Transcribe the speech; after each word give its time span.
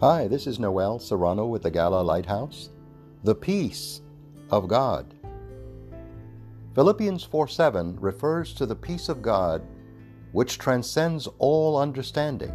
Hi, 0.00 0.28
this 0.28 0.46
is 0.46 0.58
Noel 0.58 0.98
Serrano 0.98 1.44
with 1.44 1.60
the 1.60 1.70
Gala 1.70 2.00
Lighthouse. 2.00 2.70
The 3.22 3.34
peace 3.34 4.00
of 4.50 4.66
God. 4.66 5.14
Philippians 6.74 7.22
4 7.22 7.46
7 7.46 8.00
refers 8.00 8.54
to 8.54 8.64
the 8.64 8.74
peace 8.74 9.10
of 9.10 9.20
God 9.20 9.60
which 10.32 10.56
transcends 10.56 11.28
all 11.38 11.76
understanding. 11.76 12.50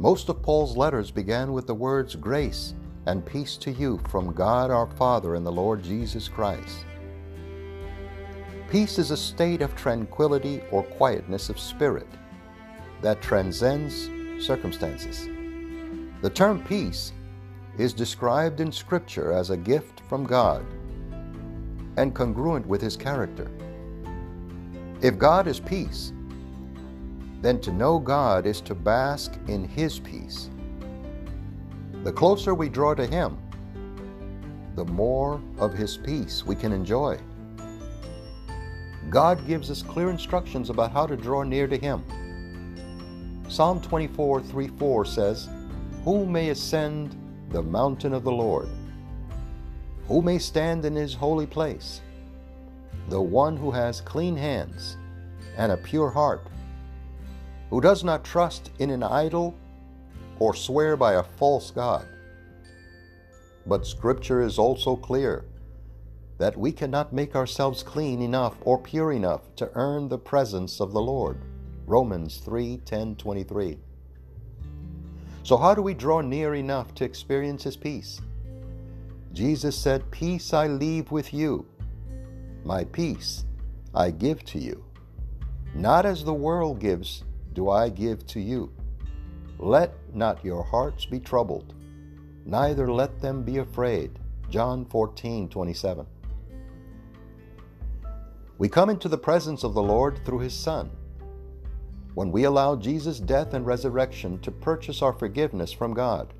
Most 0.00 0.28
of 0.28 0.42
Paul's 0.42 0.76
letters 0.76 1.12
began 1.12 1.52
with 1.52 1.68
the 1.68 1.74
words 1.76 2.16
grace 2.16 2.74
and 3.06 3.24
peace 3.24 3.56
to 3.58 3.70
you 3.70 4.00
from 4.08 4.32
God 4.32 4.72
our 4.72 4.90
Father 4.90 5.36
and 5.36 5.46
the 5.46 5.52
Lord 5.52 5.84
Jesus 5.84 6.26
Christ. 6.26 6.84
Peace 8.72 8.98
is 8.98 9.12
a 9.12 9.16
state 9.16 9.62
of 9.62 9.76
tranquility 9.76 10.62
or 10.72 10.82
quietness 10.82 11.48
of 11.48 11.60
spirit 11.60 12.08
that 13.02 13.22
transcends 13.22 14.10
circumstances. 14.44 15.28
The 16.24 16.30
term 16.30 16.64
peace 16.64 17.12
is 17.76 17.92
described 17.92 18.60
in 18.60 18.72
Scripture 18.72 19.30
as 19.30 19.50
a 19.50 19.58
gift 19.58 20.00
from 20.08 20.24
God 20.24 20.64
and 21.98 22.14
congruent 22.14 22.66
with 22.66 22.80
His 22.80 22.96
character. 22.96 23.50
If 25.02 25.18
God 25.18 25.46
is 25.46 25.60
peace, 25.60 26.14
then 27.42 27.60
to 27.60 27.72
know 27.72 27.98
God 27.98 28.46
is 28.46 28.62
to 28.62 28.74
bask 28.74 29.38
in 29.48 29.64
His 29.64 29.98
peace. 29.98 30.48
The 32.04 32.12
closer 32.12 32.54
we 32.54 32.70
draw 32.70 32.94
to 32.94 33.06
Him, 33.06 33.36
the 34.76 34.86
more 34.86 35.42
of 35.58 35.74
His 35.74 35.98
peace 35.98 36.42
we 36.42 36.56
can 36.56 36.72
enjoy. 36.72 37.18
God 39.10 39.46
gives 39.46 39.70
us 39.70 39.82
clear 39.82 40.08
instructions 40.08 40.70
about 40.70 40.90
how 40.90 41.06
to 41.06 41.18
draw 41.18 41.42
near 41.42 41.66
to 41.66 41.76
Him. 41.76 42.02
Psalm 43.50 43.78
24 43.82 44.40
3 44.40 44.68
4 44.68 45.04
says, 45.04 45.50
Who 46.04 46.26
may 46.26 46.50
ascend 46.50 47.16
the 47.48 47.62
mountain 47.62 48.12
of 48.12 48.24
the 48.24 48.32
Lord? 48.32 48.68
Who 50.06 50.20
may 50.20 50.38
stand 50.38 50.84
in 50.84 50.94
His 50.94 51.14
holy 51.14 51.46
place? 51.46 52.02
The 53.08 53.22
one 53.22 53.56
who 53.56 53.70
has 53.70 54.02
clean 54.02 54.36
hands 54.36 54.98
and 55.56 55.72
a 55.72 55.78
pure 55.78 56.10
heart, 56.10 56.46
who 57.70 57.80
does 57.80 58.04
not 58.04 58.22
trust 58.22 58.70
in 58.80 58.90
an 58.90 59.02
idol 59.02 59.54
or 60.38 60.54
swear 60.54 60.94
by 60.94 61.14
a 61.14 61.22
false 61.22 61.70
God. 61.70 62.06
But 63.66 63.86
Scripture 63.86 64.42
is 64.42 64.58
also 64.58 64.96
clear 64.96 65.46
that 66.36 66.54
we 66.54 66.70
cannot 66.70 67.14
make 67.14 67.34
ourselves 67.34 67.82
clean 67.82 68.20
enough 68.20 68.56
or 68.60 68.76
pure 68.76 69.12
enough 69.12 69.56
to 69.56 69.70
earn 69.74 70.10
the 70.10 70.18
presence 70.18 70.80
of 70.80 70.92
the 70.92 71.00
Lord. 71.00 71.38
Romans 71.86 72.42
3 72.44 72.76
10 72.84 73.16
23. 73.16 73.78
So, 75.44 75.58
how 75.58 75.74
do 75.74 75.82
we 75.82 75.92
draw 75.92 76.22
near 76.22 76.54
enough 76.54 76.94
to 76.94 77.04
experience 77.04 77.64
His 77.64 77.76
peace? 77.76 78.18
Jesus 79.34 79.76
said, 79.76 80.10
Peace 80.10 80.54
I 80.54 80.68
leave 80.68 81.10
with 81.10 81.34
you, 81.34 81.66
my 82.64 82.84
peace 82.84 83.44
I 83.94 84.10
give 84.10 84.42
to 84.46 84.58
you. 84.58 84.82
Not 85.74 86.06
as 86.06 86.24
the 86.24 86.32
world 86.32 86.80
gives, 86.80 87.24
do 87.52 87.68
I 87.68 87.90
give 87.90 88.26
to 88.28 88.40
you. 88.40 88.72
Let 89.58 89.92
not 90.14 90.42
your 90.42 90.62
hearts 90.62 91.04
be 91.04 91.20
troubled, 91.20 91.74
neither 92.46 92.90
let 92.90 93.20
them 93.20 93.42
be 93.42 93.58
afraid. 93.58 94.18
John 94.48 94.86
14 94.86 95.50
27. 95.50 96.06
We 98.56 98.68
come 98.70 98.88
into 98.88 99.10
the 99.10 99.18
presence 99.18 99.62
of 99.62 99.74
the 99.74 99.82
Lord 99.82 100.24
through 100.24 100.38
His 100.38 100.54
Son. 100.54 100.90
When 102.14 102.30
we 102.30 102.44
allow 102.44 102.76
Jesus' 102.76 103.18
death 103.18 103.54
and 103.54 103.66
resurrection 103.66 104.38
to 104.40 104.52
purchase 104.52 105.02
our 105.02 105.12
forgiveness 105.12 105.72
from 105.72 105.94
God, 105.94 106.32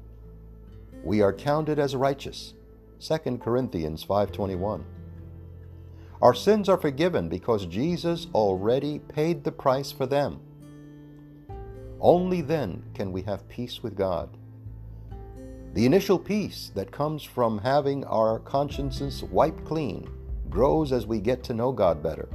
we 1.03 1.21
are 1.21 1.33
counted 1.33 1.81
as 1.81 1.97
righteous. 1.97 2.55
2 3.01 3.41
Corinthians 3.41 4.05
5:21. 4.05 4.85
Our 6.23 6.33
sins 6.33 6.69
are 6.69 6.79
forgiven 6.79 7.29
because 7.29 7.67
Jesus 7.67 8.29
already 8.35 9.01
paid 9.01 9.43
the 9.43 9.53
price 9.53 9.91
for 9.91 10.07
them. 10.07 10.41
Only 12.01 12.41
then 12.41 12.85
can 12.95 13.11
we 13.11 13.23
have 13.23 13.49
peace 13.49 13.83
with 13.83 13.97
God. 13.97 14.29
The 15.75 15.87
initial 15.87 16.21
peace 16.21 16.71
that 16.77 16.93
comes 16.93 17.25
from 17.25 17.59
having 17.59 18.05
our 18.05 18.39
consciences 18.39 19.25
wiped 19.25 19.65
clean 19.65 20.09
grows 20.49 20.93
as 20.93 21.05
we 21.05 21.19
get 21.19 21.43
to 21.45 21.53
know 21.53 21.73
God 21.73 22.01
better. 22.01 22.29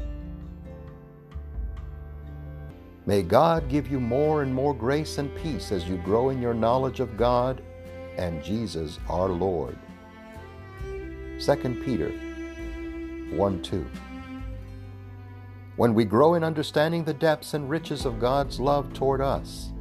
May 3.09 3.23
God 3.23 3.69
give 3.69 3.89
you 3.89 3.99
more 3.99 4.43
and 4.43 4.53
more 4.53 4.71
grace 4.71 5.17
and 5.17 5.35
peace 5.37 5.71
as 5.71 5.89
you 5.89 5.97
grow 5.97 6.29
in 6.29 6.39
your 6.39 6.53
knowledge 6.53 6.99
of 6.99 7.17
God 7.17 7.63
and 8.17 8.43
Jesus 8.43 8.99
our 9.09 9.29
Lord. 9.29 9.75
2 10.83 11.55
Peter 11.83 12.11
1 13.31 13.61
2. 13.63 13.87
When 15.75 15.95
we 15.95 16.05
grow 16.05 16.35
in 16.35 16.43
understanding 16.43 17.03
the 17.03 17.15
depths 17.15 17.55
and 17.55 17.67
riches 17.67 18.05
of 18.05 18.19
God's 18.19 18.59
love 18.59 18.93
toward 18.93 19.21
us, 19.21 19.71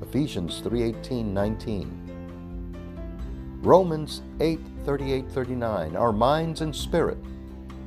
Ephesians 0.00 0.60
3:18 0.60 1.34
19. 1.34 3.58
Romans 3.62 4.22
8 4.38 4.60
38 4.84 5.28
39. 5.32 5.96
Our 5.96 6.12
minds 6.12 6.60
and 6.60 6.72
spirit 6.72 7.18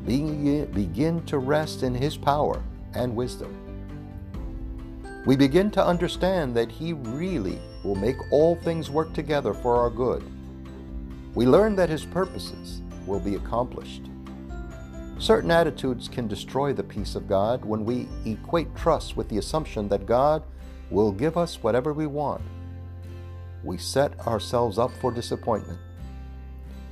begin 0.05 1.23
to 1.25 1.37
rest 1.37 1.83
in 1.83 1.95
His 1.95 2.17
power 2.17 2.61
and 2.93 3.15
wisdom. 3.15 3.55
We 5.25 5.35
begin 5.35 5.69
to 5.71 5.85
understand 5.85 6.55
that 6.55 6.71
He 6.71 6.93
really 6.93 7.59
will 7.83 7.95
make 7.95 8.31
all 8.31 8.55
things 8.55 8.89
work 8.89 9.13
together 9.13 9.53
for 9.53 9.75
our 9.75 9.89
good. 9.89 10.23
We 11.35 11.45
learn 11.45 11.75
that 11.75 11.89
His 11.89 12.05
purposes 12.05 12.81
will 13.05 13.19
be 13.19 13.35
accomplished. 13.35 14.03
Certain 15.17 15.51
attitudes 15.51 16.07
can 16.07 16.29
destroy 16.29 16.71
the 16.71 16.83
peace 16.83 17.15
of 17.15 17.27
God 17.27 17.65
when 17.65 17.83
we 17.83 18.07
equate 18.25 18.73
trust 18.75 19.17
with 19.17 19.27
the 19.27 19.37
assumption 19.37 19.89
that 19.89 20.05
God 20.05 20.43
will 20.89 21.11
give 21.11 21.37
us 21.37 21.61
whatever 21.61 21.91
we 21.93 22.07
want. 22.07 22.41
We 23.63 23.77
set 23.77 24.17
ourselves 24.25 24.79
up 24.79 24.91
for 25.01 25.11
disappointment. 25.11 25.79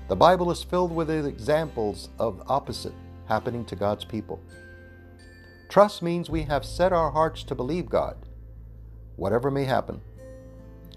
The 0.10 0.18
Bible 0.18 0.52
is 0.52 0.62
filled 0.62 0.94
with 0.94 1.10
examples 1.10 2.10
of 2.20 2.44
opposite 2.48 2.94
happening 3.28 3.64
to 3.66 3.76
God's 3.76 4.04
people. 4.04 4.42
Trust 5.70 6.02
means 6.02 6.30
we 6.30 6.44
have 6.44 6.64
set 6.64 6.94
our 6.94 7.12
hearts 7.12 7.44
to 7.44 7.56
believe 7.56 7.90
God, 7.90 8.16
whatever 9.18 9.52
may 9.52 9.66
happen. 9.66 10.02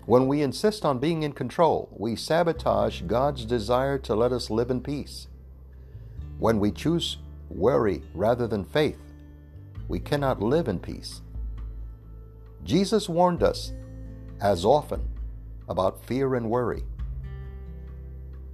When 0.06 0.28
we 0.28 0.42
insist 0.42 0.84
on 0.84 0.98
being 0.98 1.22
in 1.22 1.32
control, 1.32 1.88
we 1.92 2.14
sabotage 2.14 3.02
God's 3.02 3.44
desire 3.44 3.98
to 3.98 4.14
let 4.14 4.32
us 4.32 4.48
live 4.48 4.70
in 4.70 4.80
peace. 4.80 5.26
When 6.38 6.60
we 6.60 6.70
choose 6.70 7.18
worry 7.48 8.02
rather 8.14 8.46
than 8.46 8.64
faith, 8.64 8.98
we 9.88 9.98
cannot 9.98 10.40
live 10.40 10.68
in 10.68 10.78
peace. 10.78 11.20
Jesus 12.62 13.08
warned 13.08 13.42
us, 13.42 13.72
as 14.40 14.64
often, 14.64 15.08
about 15.68 16.04
fear 16.04 16.34
and 16.36 16.48
worry. 16.48 16.84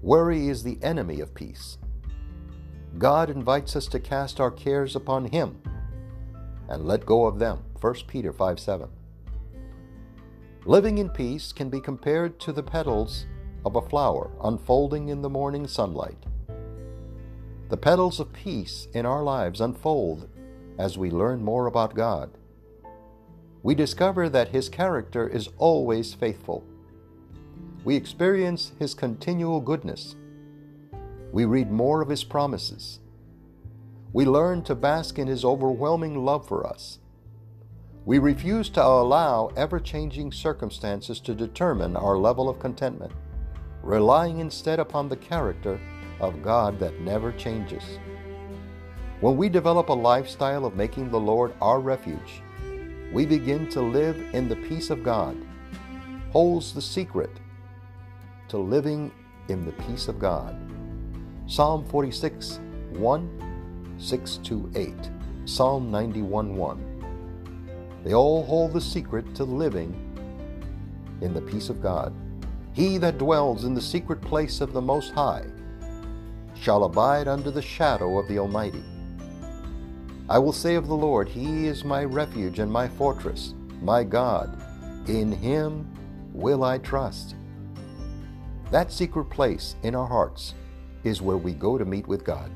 Worry 0.03 0.49
is 0.49 0.63
the 0.63 0.79
enemy 0.83 1.21
of 1.21 1.35
peace. 1.35 1.79
God 2.99 3.29
invites 3.29 3.77
us 3.77 3.87
to 3.89 4.01
cast 4.01 4.41
our 4.41 4.51
cares 4.51 4.97
upon 4.97 5.27
Him 5.27 5.61
and 6.69 6.87
let 6.87 7.07
go 7.07 7.27
of 7.27 7.39
them. 7.39 7.65
1 7.81 7.95
Peter 8.07 8.33
5 8.33 8.59
7. 8.61 8.89
Living 10.65 10.99
in 10.99 11.09
peace 11.09 11.53
can 11.53 11.71
be 11.71 11.81
compared 11.81 12.41
to 12.41 12.53
the 12.53 12.63
petals 12.63 13.27
of 13.65 13.77
a 13.77 13.89
flower 13.89 14.31
unfolding 14.43 15.09
in 15.09 15.23
the 15.23 15.31
morning 15.31 15.67
sunlight. 15.67 16.27
The 17.69 17.77
petals 17.77 18.21
of 18.21 18.33
peace 18.33 18.89
in 18.93 19.07
our 19.07 19.23
lives 19.23 19.61
unfold 19.61 20.29
as 20.79 20.99
we 20.99 21.11
learn 21.11 21.43
more 21.43 21.67
about 21.67 21.95
God. 21.95 22.31
We 23.63 23.75
discover 23.75 24.29
that 24.29 24.49
His 24.49 24.69
character 24.69 25.29
is 25.29 25.49
always 25.59 26.15
faithful 26.15 26.65
we 27.87 27.95
experience 27.95 28.73
His 28.81 28.95
continual 28.95 29.61
goodness. 29.61 30.17
We 31.31 31.45
read 31.45 31.71
more 31.71 32.03
of 32.03 32.09
His 32.09 32.25
promises. 32.25 32.99
We 34.13 34.25
learn 34.25 34.63
to 34.63 34.75
bask 34.75 35.19
in 35.19 35.27
His 35.27 35.45
overwhelming 35.45 36.25
love 36.25 36.47
for 36.47 36.67
us. 36.67 37.01
We 38.05 38.19
refuse 38.19 38.71
to 38.71 38.85
allow 38.85 39.51
ever 39.57 39.81
changing 39.81 40.31
circumstances 40.31 41.19
to 41.21 41.35
determine 41.35 41.97
our 41.97 42.17
level 42.17 42.49
of 42.49 42.61
contentment, 42.61 43.13
relying 43.83 44.39
instead 44.39 44.79
upon 44.79 45.09
the 45.09 45.17
character 45.17 45.81
of 46.21 46.43
God 46.43 46.79
that 46.79 47.01
never 47.01 47.33
changes. 47.33 47.83
When 49.21 49.37
we 49.37 49.49
develop 49.49 49.89
a 49.89 49.95
lifestyle 49.95 50.65
of 50.65 50.77
making 50.77 51.11
the 51.11 51.21
Lord 51.21 51.55
our 51.61 51.81
refuge, 51.81 52.43
we 53.13 53.27
begin 53.27 53.69
to 53.71 53.81
live 53.81 54.17
in 54.33 54.49
the 54.49 54.57
peace 54.57 54.91
of 54.91 55.03
God, 55.03 55.37
holds 56.31 56.73
the 56.73 56.83
secret 56.83 57.31
to 58.49 58.59
living 58.59 59.11
in 59.49 59.65
the 59.65 59.73
peace 59.73 60.07
of 60.07 60.19
God. 60.19 60.57
Psalm 61.47 61.85
46 61.87 62.61
1 62.91 63.46
6 63.99 64.37
to 64.39 64.71
8, 64.75 64.95
Psalm 65.45 65.91
91 65.91 66.55
1. 66.55 68.01
They 68.05 68.15
all 68.15 68.45
hold 68.45 68.73
the 68.73 68.81
secret 68.81 69.35
to 69.35 69.45
living 69.45 69.95
in 71.23 71.33
the 71.33 71.41
peace 71.41 71.71
of 71.71 71.83
God. 71.83 72.15
He 72.73 72.99
that 72.99 73.19
dwells 73.19 73.65
in 73.65 73.75
the 73.75 73.81
secret 73.81 74.21
place 74.21 74.61
of 74.61 74.73
the 74.73 74.83
Most 74.83 75.13
High 75.15 75.47
shall 76.55 76.85
abide 76.85 77.27
under 77.27 77.51
the 77.51 77.63
shadow 77.63 78.19
of 78.19 78.29
the 78.29 78.39
Almighty. 78.39 78.85
I 80.29 80.39
will 80.39 80.53
say 80.53 80.75
of 80.75 80.89
the 80.89 80.95
Lord, 80.97 81.29
He 81.29 81.67
is 81.67 81.85
my 81.85 82.05
refuge 82.05 82.59
and 82.59 82.71
my 82.71 82.89
fortress, 82.89 83.55
my 83.81 84.05
God. 84.05 84.61
In 85.09 85.33
Him 85.33 85.89
will 86.33 86.65
I 86.65 86.79
trust. 86.79 87.35
That 88.71 88.93
secret 88.93 89.27
place 89.27 89.77
in 89.85 89.95
our 89.95 90.07
hearts 90.07 90.55
is 91.05 91.23
where 91.23 91.37
we 91.37 91.53
go 91.53 91.79
to 91.79 91.85
meet 91.85 92.07
with 92.09 92.25
God. 92.25 92.51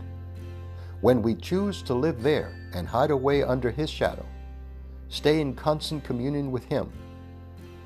When 1.01 1.23
we 1.23 1.35
choose 1.35 1.83
to 1.83 1.95
live 1.95 2.23
there 2.23 2.53
and 2.75 2.87
hide 2.87 3.11
away 3.11 3.43
under 3.43 3.71
His 3.71 3.89
shadow, 3.89 4.27
stay 5.09 5.41
in 5.41 5.55
constant 5.55 6.05
communion 6.05 6.51
with 6.51 6.65
Him, 6.65 6.93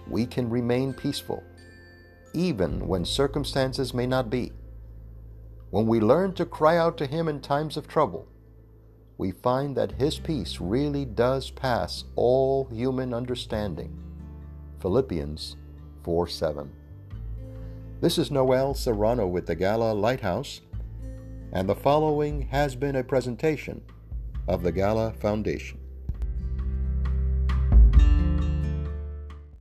we 0.09 0.27
can 0.27 0.51
remain 0.51 0.93
peaceful, 0.93 1.43
even 2.33 2.89
when 2.89 3.05
circumstances 3.05 3.95
may 3.95 4.07
not 4.07 4.31
be. 4.31 4.53
When 5.71 5.87
we 5.87 6.01
learn 6.01 6.35
to 6.35 6.45
cry 6.45 6.77
out 6.77 6.99
to 6.99 7.07
Him 7.07 7.29
in 7.29 7.41
times 7.41 7.77
of 7.77 7.87
trouble, 7.87 8.27
we 9.17 9.31
find 9.31 9.77
that 9.77 9.93
His 9.93 10.19
peace 10.19 10.61
really 10.61 11.05
does 11.05 11.51
pass 11.51 12.05
all 12.17 12.65
human 12.73 13.15
understanding. 13.15 13.97
Philippians 14.81 15.57
4 16.03 16.27
7. 16.27 16.73
This 18.01 18.19
is 18.19 18.33
Noel 18.33 18.75
Serrano 18.75 19.27
with 19.27 19.47
the 19.47 19.55
Gala 19.55 19.93
Lighthouse, 19.93 20.61
and 21.55 21.69
the 21.69 21.75
following 21.75 22.43
has 22.43 22.75
been 22.75 22.97
a 22.97 23.05
presentation 23.05 23.81
of 24.49 24.63
the 24.63 24.73
Gala 24.73 25.13
Foundation. 25.13 25.79